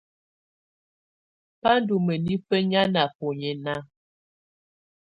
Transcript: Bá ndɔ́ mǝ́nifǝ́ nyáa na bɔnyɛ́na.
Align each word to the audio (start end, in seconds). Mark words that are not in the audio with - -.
Bá 1.61 1.71
ndɔ́ 1.81 1.99
mǝ́nifǝ́ 2.05 2.61
nyáa 2.69 2.87
na 2.93 3.01
bɔnyɛ́na. 3.15 3.73